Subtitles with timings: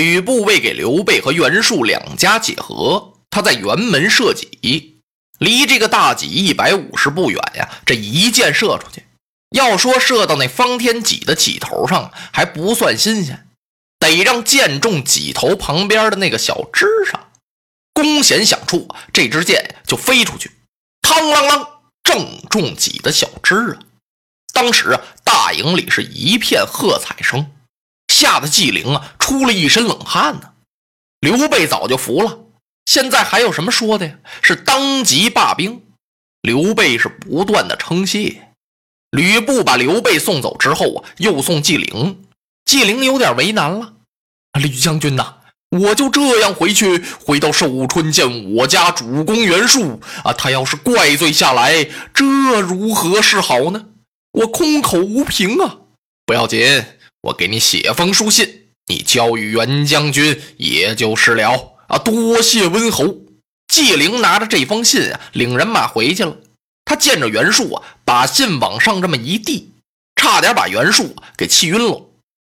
[0.00, 5.02] 吕布为给刘备和袁术两家解和，他在辕门射戟，
[5.38, 7.68] 离这个大戟一百五十步远呀。
[7.84, 9.04] 这一箭射出去，
[9.50, 13.46] 要说射到那方天戟的戟头上还不算新鲜，
[13.98, 17.28] 得让箭中戟头旁边的那个小枝上。
[17.92, 20.50] 弓弦响处，这支箭就飞出去，
[21.02, 21.68] 嘡啷啷，
[22.02, 23.84] 正中戟的小枝啊！
[24.54, 27.52] 当时啊，大营里是一片喝彩声。
[28.10, 30.50] 吓得纪灵啊，出了一身冷汗呢。
[31.20, 32.40] 刘备早就服了，
[32.86, 34.16] 现在还有什么说的呀？
[34.42, 35.82] 是当即罢兵。
[36.42, 38.48] 刘备是不断的称谢。
[39.10, 42.24] 吕布把刘备送走之后啊，又送纪灵。
[42.64, 43.94] 纪灵有点为难了。
[44.60, 45.36] 吕将军呐，
[45.70, 53.86] 我就这样回去，回到寿春见我家主公袁术啊，他要是怪罪下来，这如何是好呢？
[54.32, 55.76] 我空口无凭啊。
[56.26, 56.84] 不要紧。
[57.22, 61.98] 我给你写封书信，你交与袁将军，也就是了啊！
[61.98, 63.16] 多谢温侯。
[63.68, 66.36] 纪灵拿着这封信啊，领人马回去了。
[66.84, 69.72] 他见着袁术啊，把信往上这么一递，
[70.16, 72.06] 差点把袁术给气晕了。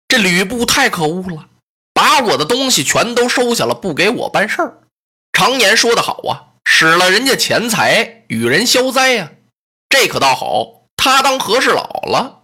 [0.08, 1.46] 这吕布太可恶了，
[1.92, 4.78] 把我的东西全都收下了，不给我办事儿。
[5.32, 9.32] 常言说得好啊，使了人家钱财与人消灾呀。
[9.88, 12.43] 这可倒好，他当和事佬了。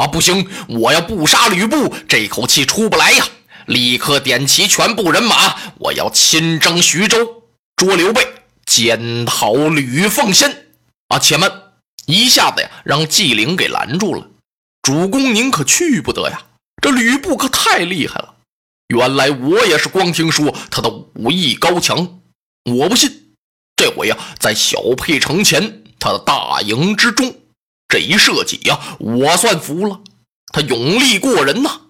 [0.00, 0.48] 啊，不行！
[0.66, 3.28] 我要不杀吕布，这口气出不来呀！
[3.66, 7.42] 立刻点齐全部人马，我要亲征徐州，
[7.76, 8.26] 捉刘备，
[8.64, 10.68] 检讨吕奉先。
[11.08, 11.52] 啊，且慢！
[12.06, 14.26] 一下子呀，让纪灵给拦住了。
[14.80, 16.44] 主公，您可去不得呀！
[16.80, 18.36] 这吕布可太厉害了。
[18.88, 22.20] 原来我也是光听说他的武艺高强，
[22.64, 23.34] 我不信。
[23.76, 27.34] 这回呀，在小沛城前，他的大营之中。
[27.90, 30.00] 这一射戟呀，我算服了，
[30.52, 31.80] 他勇力过人呐。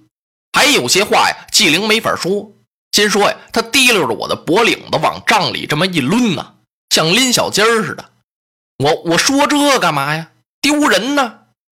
[0.53, 2.51] 还有些话呀，纪灵没法说。
[2.91, 6.55] 先说呀，他提溜着我的脖领子往帐里这么一抡呐，
[6.89, 8.11] 像拎小鸡儿似的。
[8.79, 10.31] 我我说这干嘛呀？
[10.63, 11.35] 丢人呢！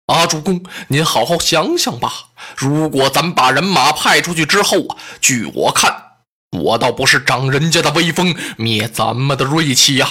[0.06, 2.30] 啊，主公，您好好想想吧。
[2.56, 6.04] 如果咱把人马派出去之后啊，据我看，
[6.52, 10.08] 我倒不是长人家的威风，灭咱们的锐气呀。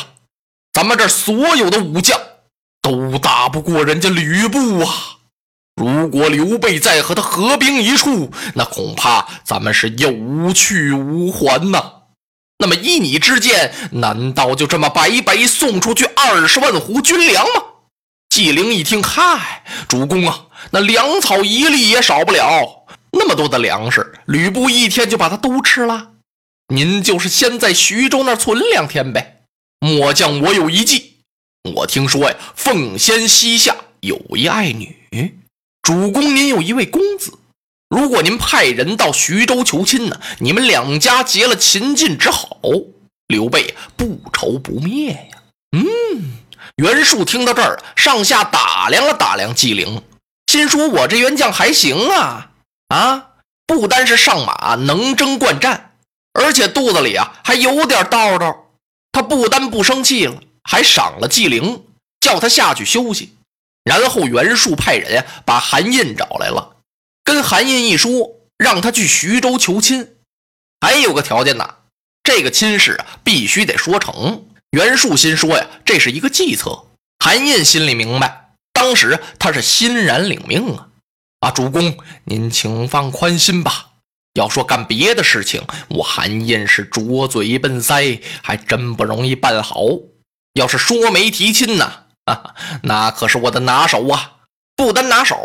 [0.73, 2.19] 咱们这所有的武将。
[2.91, 4.89] 都打不过人家吕布啊！
[5.81, 11.93] 如果刘备再和他合兵一处，那恐怕咱们是有去无还呐。
[12.59, 17.63] 那么依你之见，难道就这么白白送出去二十万斛军粮吗？
[18.29, 22.87] 纪灵一听，嗨，主公啊，那粮草一粒也少不了。
[23.13, 26.09] 那么多的粮食，吕布一天就把它都吃了。
[26.75, 29.45] 您就是先在徐州那儿存两天呗。
[29.79, 31.10] 末将我有一计。
[31.63, 35.39] 我听说呀，奉先西夏有一爱女，
[35.83, 37.39] 主公您有一位公子。
[37.89, 42.49] 如果您派人到徐州求亲呢，你们两家结了秦晋之好，
[43.27, 45.43] 刘备不愁不灭呀。
[45.77, 45.85] 嗯，
[46.77, 50.03] 袁术听到这儿，上下打量了打量纪灵，
[50.47, 52.53] 心说：“我这员将还行啊
[52.89, 53.27] 啊！
[53.67, 55.93] 不单是上马能征惯战，
[56.33, 58.71] 而且肚子里啊还有点道道。
[59.13, 61.85] 他不单不生气了。”还赏了纪灵，
[62.21, 63.35] 叫他下去休息。
[63.85, 66.77] 然后袁术派人呀，把韩印找来了，
[67.25, 68.11] 跟韩印一说，
[68.59, 70.17] 让他去徐州求亲。
[70.81, 71.77] 还有个条件呢，
[72.23, 74.45] 这个亲事啊，必须得说成。
[74.71, 76.85] 袁术心说呀，这是一个计策。
[77.19, 80.89] 韩印心里明白，当时他是欣然领命啊。
[81.41, 83.87] 啊，主公，您请放宽心吧。
[84.35, 89.81] 要说干别的事情，我韩印是拙嘴笨腮，还真不容易办好。
[90.55, 92.07] 要是说媒提亲呢，
[92.83, 94.33] 那可是我的拿手啊！
[94.77, 95.37] 不单拿手，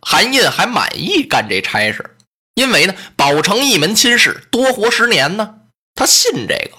[0.00, 2.16] 韩印还满意干这差事，
[2.54, 5.56] 因为呢，保成一门亲事，多活十年呢。
[5.94, 6.78] 他信这个，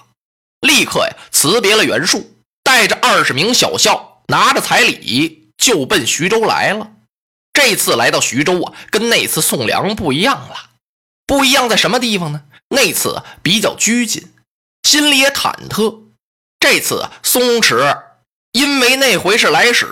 [0.60, 6.92] 立刻呀辞别了袁术，带着二十名小校，拿着彩礼就奔徐州来了。
[7.52, 10.70] 这次来到徐州啊，跟那次送粮不一样了。
[11.26, 12.42] 不一样在什么地方呢？
[12.70, 14.32] 那次比较拘谨，
[14.82, 16.07] 心里也忐忑。
[16.60, 18.02] 这次松弛，
[18.52, 19.86] 因为那回是来使，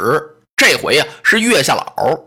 [0.56, 2.18] 这回呀是月下老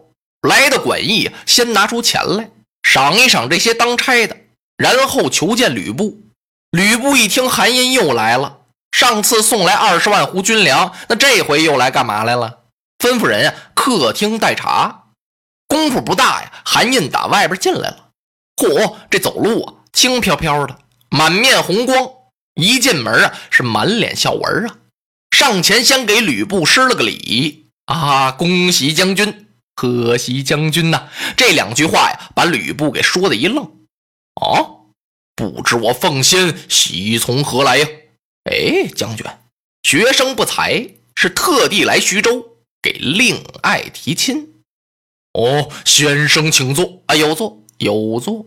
[0.48, 0.80] 来的。
[0.80, 2.50] 管驿先拿出钱来
[2.84, 4.38] 赏一赏这些当差的，
[4.78, 6.18] 然后求见吕布。
[6.72, 8.60] 吕布一听韩印又来了，
[8.92, 12.60] 上次送来二十万斛军粮，那这回又来干嘛来了？
[13.00, 15.04] 吩咐人呀，客厅待茶。
[15.68, 18.10] 功夫不大呀，韩印打外边进来了。
[18.56, 20.76] 嚯，这走路啊，轻飘飘的，
[21.10, 22.10] 满面红光。
[22.62, 24.78] 一进门啊，是满脸笑纹啊。
[25.32, 31.10] 上前先给吕布施了个礼啊，恭喜将军，贺喜将军呐。
[31.38, 33.64] 这两句话呀，把吕布给说的一愣。
[34.42, 34.76] 哦。
[35.36, 37.88] 不知我奉先喜从何来呀？
[38.52, 39.26] 哎，将军，
[39.84, 44.64] 学生不才，是特地来徐州给令爱提亲。
[45.32, 47.04] 哦，先生请坐。
[47.06, 48.46] 啊，有座有座。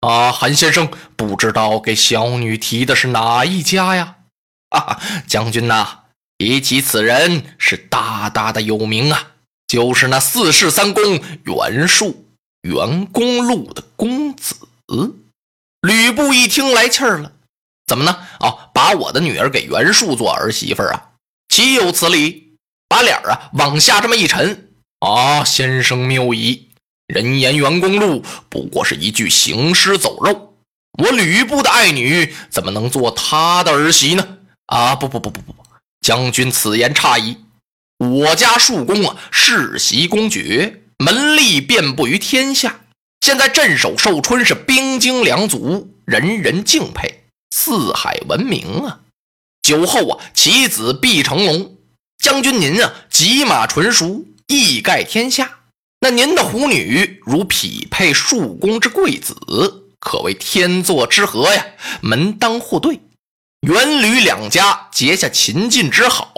[0.00, 4.16] 啊，韩先生，不知道给小女提的是哪一家呀？
[4.70, 6.04] 啊，将军呐，
[6.38, 9.32] 提起此人是大大的有名啊，
[9.66, 12.26] 就是那四世三公袁术，
[12.62, 14.54] 袁公路的公子。
[15.80, 17.32] 吕布一听来气儿了，
[17.86, 18.26] 怎么呢？
[18.40, 21.10] 哦，把我的女儿给袁术做儿媳妇啊？
[21.48, 22.56] 岂有此理！
[22.88, 26.67] 把脸啊往下这么一沉，啊，先生谬矣。
[27.08, 30.54] 人言袁公路不过是一具行尸走肉，
[30.98, 34.36] 我吕布的爱女怎么能做他的儿媳呢？
[34.66, 35.54] 啊，不不不不不，
[36.02, 37.38] 将军此言差矣。
[37.96, 42.80] 我家庶公啊，世袭公爵，门第遍布于天下。
[43.22, 49.00] 现在镇守寿春是兵精粮足，人人敬佩，四海闻名啊！
[49.62, 51.76] 酒后啊，其子必成龙。
[52.22, 55.57] 将军您啊，骑马纯熟，一盖天下。
[56.00, 59.34] 那您的虎女如匹配庶公之贵子，
[59.98, 61.66] 可谓天作之合呀，
[62.00, 63.00] 门当户对。
[63.66, 66.32] 元吕两家结下秦晋之好，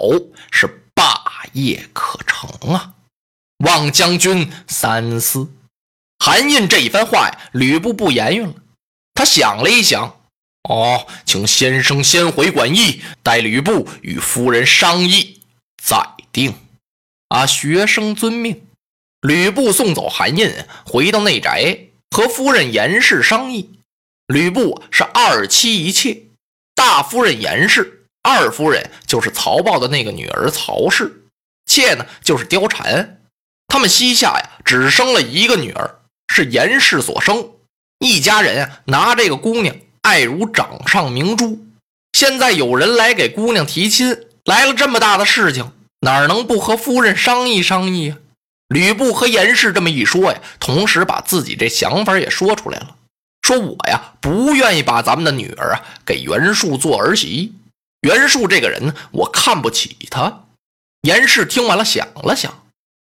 [0.51, 1.23] 是霸
[1.53, 2.93] 业可成啊！
[3.63, 5.47] 望将军三思。
[6.17, 8.55] 韩印这一番话呀，吕布不言语了。
[9.13, 10.15] 他想了一想，
[10.67, 15.41] 哦，请先生先回馆驿，待吕布与夫人商议
[15.77, 16.55] 再定。
[17.27, 18.63] 啊，学生遵命。
[19.21, 20.51] 吕布送走韩印，
[20.85, 21.77] 回到内宅
[22.09, 23.79] 和夫人严氏商议。
[24.27, 26.23] 吕布是二妻一妾，
[26.75, 31.23] 大夫人严氏，二夫人就是曹豹的那个女儿曹氏，
[31.65, 33.21] 妾呢就是貂蝉。
[33.67, 35.97] 他们膝下呀，只生了一个女儿。
[36.33, 37.49] 是严氏所生，
[37.99, 41.59] 一家人啊拿这个姑娘爱如掌上明珠。
[42.13, 48.17] 现在有人来给姑娘提亲，来了这么大的事情，哪能不和夫人商议商议啊？
[48.71, 52.95] 吕布和严氏这么一说呀，同时把自己这想法也说出来了，
[53.41, 57.53] 说我呀不愿意把咱们的女儿啊给袁术做儿媳。
[57.99, 60.45] 袁术这个人呢，我看不起他。
[61.01, 62.63] 严氏听完了，想了想，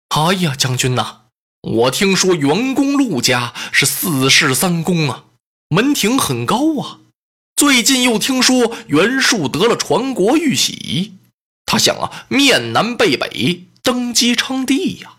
[0.09, 1.23] 哎呀，将军呐。
[1.61, 5.25] 我听说袁公陆家是四世三公啊，
[5.67, 6.99] 门庭很高啊。
[7.57, 11.17] 最近又听说袁术得了传国玉玺，
[11.65, 15.16] 他想啊，面南背北登基称帝呀。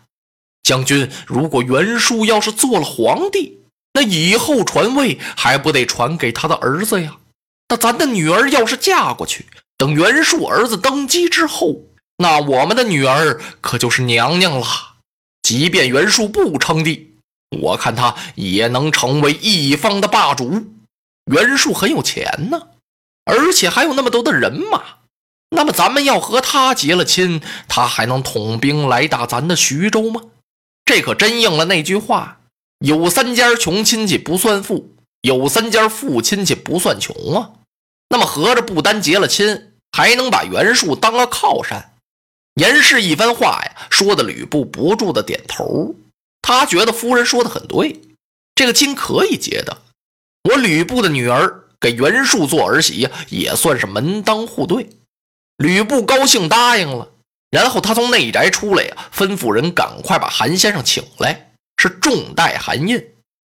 [0.69, 3.57] 将军，如果袁术要是做了皇帝，
[3.93, 7.17] 那以后传位还不得传给他的儿子呀？
[7.69, 9.47] 那咱的女儿要是嫁过去，
[9.79, 11.75] 等袁术儿子登基之后，
[12.17, 14.67] 那我们的女儿可就是娘娘了。
[15.41, 17.15] 即便袁术不称帝，
[17.59, 20.67] 我看他也能成为一方的霸主。
[21.31, 22.61] 袁术很有钱呢，
[23.25, 24.83] 而且还有那么多的人马。
[25.49, 30.21] 那么咱们要和他结了亲，他还能统兵来打咱的徐州吗？
[30.89, 32.39] 这可真应了那句话：
[32.79, 37.51] 有三家穷亲戚不算富，有三家富亲戚不算穷啊。
[38.09, 41.93] 那么合着不单结了亲，还能把袁术当个靠山。
[42.55, 45.93] 严氏一番话呀，说的吕布不住的点头。
[46.41, 48.01] 他觉得夫人说的很对，
[48.55, 49.83] 这个亲可以结的。
[50.49, 54.89] 我吕布的女儿给袁术做儿媳呀，也算是门当户对。
[55.57, 57.11] 吕布高兴答应了，
[57.51, 63.03] 然后他从内宅出来呀，吩咐人赶快把韩先生请来，是重待韩印，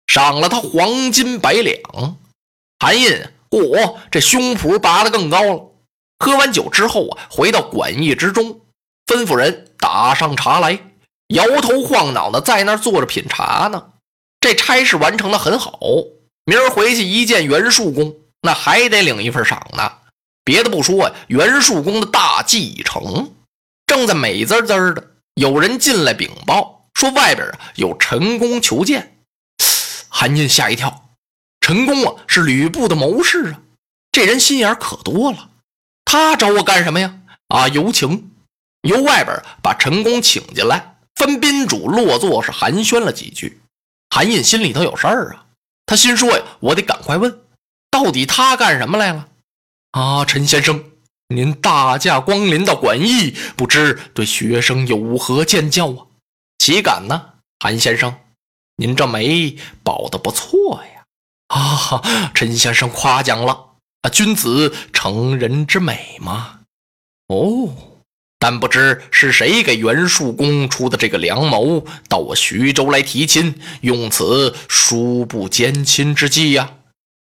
[0.08, 2.18] 赏了他黄金百两。
[2.80, 3.10] 韩印，
[3.50, 5.72] 嚯，这胸脯拔得更高了。
[6.20, 8.62] 喝完酒之后啊，回到馆驿之中。
[9.08, 10.78] 吩咐人打上茶来，
[11.30, 13.92] 摇头晃脑的在那儿坐着品茶呢。
[14.42, 15.80] 这差事完成的很好，
[16.46, 19.92] 明儿回去一见袁术公，那还得领一份赏呢。
[20.44, 23.32] 别的不说呀，袁术公的大计已成，
[23.88, 25.12] 正在美滋滋的。
[25.34, 29.18] 有人进来禀报说，外边啊有陈宫求见。
[30.10, 31.10] 韩进吓一跳，
[31.62, 33.62] 陈宫啊是吕布的谋士啊，
[34.12, 35.50] 这人心眼可多了。
[36.06, 37.20] 他找我干什么呀？
[37.50, 38.32] 啊，有请。
[38.82, 43.62] 由外边把陈宫请进来，分宾主落座，是寒暄了几句。
[44.10, 45.46] 韩印心里头有事儿啊，
[45.86, 47.42] 他心说呀，我得赶快问，
[47.92, 49.28] 到底他干什么来了？
[49.92, 50.84] 啊，陈先生，
[51.30, 56.08] 您大驾光临到馆驿，不知对学生有何见教啊？
[56.58, 57.22] 岂敢呢，
[57.60, 58.16] 韩先生，
[58.78, 61.04] 您这媒保的不错呀。
[61.48, 66.62] 啊，陈先生夸奖了啊，君子成人之美嘛。
[67.28, 67.74] 哦。
[68.40, 76.76] 但不知是谁给袁术公出的这个良谋，到我徐州来提亲，用此殊不兼亲之计呀！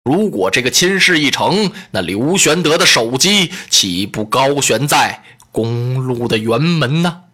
[0.09, 5.23] 如果这个亲事一成，那刘玄德的首级岂不高悬在
[5.53, 7.25] 公路的辕门呢？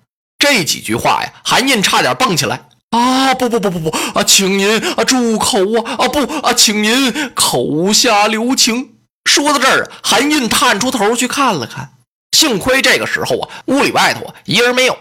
[0.40, 3.32] 这几句话呀，韩印差点蹦起来啊！
[3.32, 8.94] 不不不不不啊，请您啊住口啊啊不啊，请您口下留情。
[9.30, 11.92] 说到这儿，韩印探出头去看了看。
[12.36, 14.98] 幸亏这个时候啊，屋里外头啊一人没有，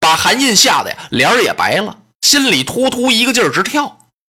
[0.00, 3.98] 把韩印吓得呀脸儿也白了，心里突突一个劲儿直跳。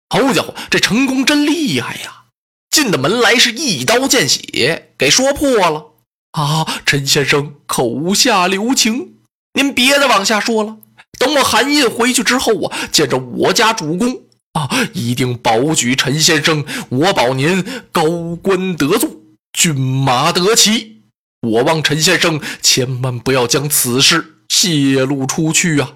[0.10, 2.24] 好家伙，这成功真厉害呀！
[2.75, 5.94] 进的门来是一刀见血，给说破了
[6.32, 6.82] 啊！
[6.86, 9.13] 陈先生口下留情，
[9.53, 10.75] 您别再往下说了。
[11.17, 18.03] 等我韩印回去之后啊，见着我家主公啊，一定保举陈先生，我保您高
[18.44, 19.10] 官得坐，
[19.53, 21.03] 骏马得骑。
[21.48, 25.94] 我望陈先生千万不要将此事泄露出去啊！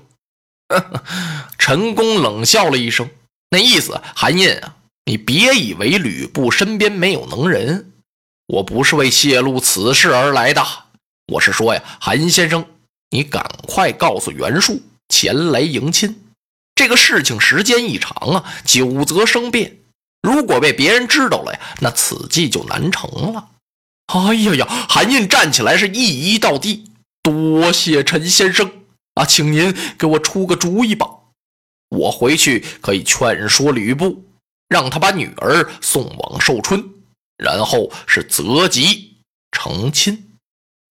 [1.60, 3.10] 陈公冷笑了一声，
[3.50, 4.78] 那意思，韩印啊，
[5.10, 7.94] 你别以为吕布身边没有能人，
[8.46, 10.64] 我不是为泄露此事而来的，
[11.34, 12.64] 我是说呀，韩先生，
[13.10, 16.22] 你赶快告诉袁术前来迎亲。
[16.76, 19.78] 这个事情时间一长啊，久则生变，
[20.22, 23.50] 如果被别人知道了呀，那此计就难成了。
[24.14, 24.68] 哎呀呀！
[24.88, 26.92] 韩印站起来，是一一到地，
[27.24, 28.72] 多谢陈先生
[29.16, 31.08] 啊，请您给我出个主意吧。
[31.90, 34.24] 我回去可以劝说吕布，
[34.70, 36.82] 让他把女儿送往寿春，
[37.38, 39.18] 然后是择吉
[39.52, 40.38] 成亲，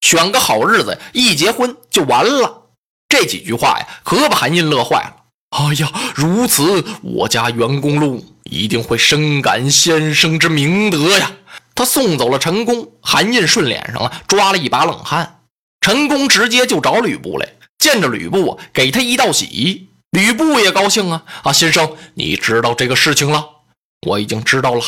[0.01, 2.67] 选个好日子一结婚就完了。
[3.07, 5.15] 这几句话呀，可把韩印乐坏了。
[5.57, 11.31] 哎呀，如此，我家袁公路一定会深感先生之明德呀。
[11.73, 15.39] 他送走了陈宫，韩印顺脸上啊抓了一把冷汗。
[15.81, 19.87] 陈宫直接就找吕布来，见着吕布啊给他一道喜。
[20.11, 23.45] 吕布也高兴啊啊，先生，你知道这个事情了？
[24.07, 24.83] 我已经知道了，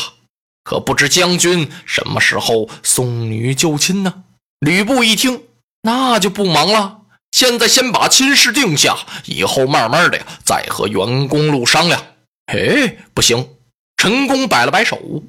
[0.64, 4.24] 可不知将军什么时候送女就亲呢？
[4.60, 5.42] 吕布一听，
[5.82, 12.04] 那就不忙了，现在先把亲事定下，以后慢慢的呀再和袁公路商量。
[12.46, 13.48] 哎，不行！
[13.96, 15.22] 陈宫摆了摆手，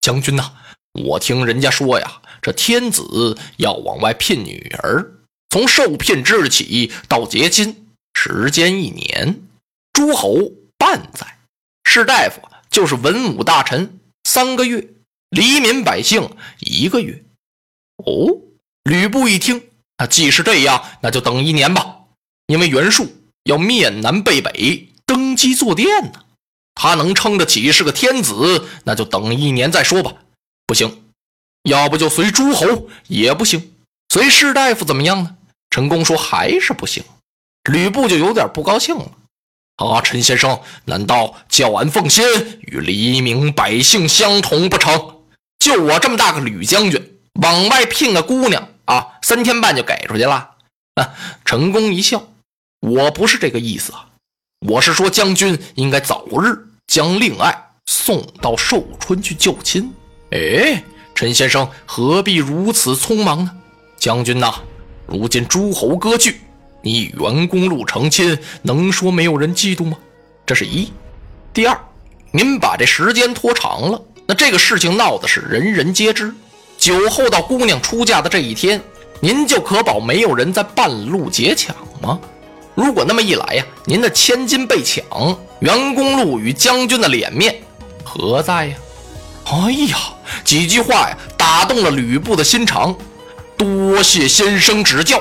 [0.00, 0.52] 将军呐。
[0.92, 5.12] 我听人家说呀，这天子要往外聘女儿，
[5.50, 9.34] 从受聘之日起到结亲，时间一年；
[9.92, 11.38] 诸侯半载，
[11.84, 14.86] 士大夫就是文武大臣三个月，
[15.30, 17.24] 黎民百姓一个月。
[17.96, 18.38] 哦，
[18.84, 19.62] 吕布一听，
[19.98, 21.96] 那既是这样，那就等一年吧。
[22.46, 23.06] 因为袁术
[23.44, 26.24] 要面南背北登基坐殿呢，
[26.74, 30.14] 他能撑得起是个天子，那就等一年再说吧。
[30.66, 31.04] 不行，
[31.64, 33.74] 要不就随诸侯也不行，
[34.10, 35.36] 随士大夫怎么样呢？
[35.70, 37.02] 陈宫说还是不行，
[37.70, 39.12] 吕布就有点不高兴了。
[39.78, 42.26] 啊，陈先生，难道叫俺奉先
[42.62, 45.20] 与黎民百姓相同不成？
[45.60, 50.50] 就我这么大个吕将军，往外聘个姑娘啊，三天半就给出去了。
[50.94, 52.26] 啊，陈宫一笑，
[52.80, 54.06] 我不是这个意思啊，
[54.66, 56.58] 我是说将军应该早日
[56.88, 59.92] 将令爱送到寿春去就亲。
[60.32, 60.82] 哎，
[61.14, 63.52] 陈先生何必如此匆忙呢？
[63.96, 64.54] 将军呐，
[65.06, 66.40] 如今诸侯割据，
[66.82, 69.96] 你与袁公路成亲，能说没有人嫉妒吗？
[70.46, 70.90] 这是一。
[71.52, 71.78] 第二，
[72.30, 76.32] 您把这时间拖长了，那这个事情闹的是人人皆知。
[76.78, 78.80] 酒后到姑娘出嫁的这一天，
[79.20, 82.18] 您就可保没有人在半路劫抢吗？
[82.74, 85.02] 如果那么一来呀，您的千金被抢，
[85.58, 87.60] 袁公路与将军的脸面
[88.04, 88.76] 何在呀？
[89.46, 89.98] 哎呀，
[90.44, 92.96] 几句话呀，打动了吕布的心肠。
[93.56, 95.20] 多谢先生指教，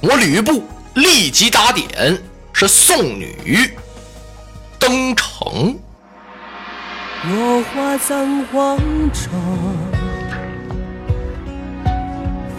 [0.00, 0.62] 我吕布
[0.94, 2.18] 立即打点，
[2.52, 3.74] 是送女
[4.78, 5.76] 登城。
[7.30, 8.76] 落花葬黄
[9.12, 9.30] 冢，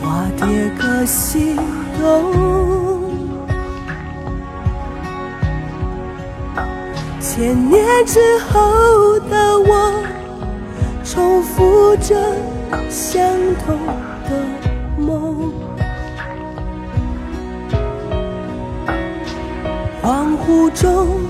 [0.01, 0.47] 花蝶
[0.79, 1.55] 各西
[1.99, 3.13] 东。
[7.19, 10.03] 千年之后的我。
[11.05, 12.15] 重复着
[12.89, 13.21] 相
[13.63, 13.77] 同
[20.45, 21.22] 湖中，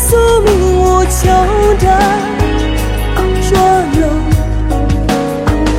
[0.00, 1.20] 宿命无穷
[1.78, 1.84] 的
[3.48, 3.58] 捉
[4.00, 4.02] 弄，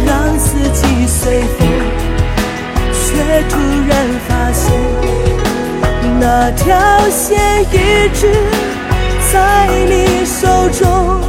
[0.06, 1.68] 让四季随风，
[2.94, 3.58] 却突
[3.90, 3.92] 然
[4.28, 4.64] 发现
[6.20, 6.70] 那条
[7.10, 7.74] 线一
[8.14, 8.22] 直
[9.34, 11.20] 在你手中，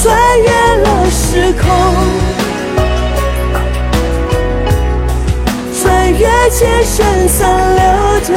[0.00, 0.48] 穿越
[0.82, 1.62] 了时空，
[5.78, 7.40] 穿越千生残
[7.76, 7.80] 留
[8.34, 8.36] 的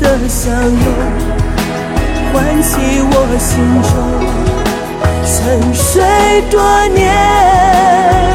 [0.00, 0.70] 的相拥，
[2.32, 3.50] 唤起我心
[3.82, 3.92] 中
[5.24, 6.02] 沉睡
[6.50, 8.29] 多年。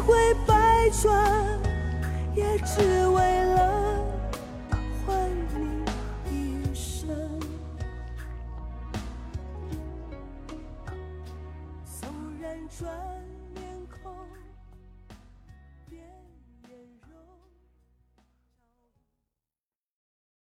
[0.00, 0.49] 会